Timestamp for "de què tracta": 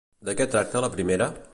0.29-0.83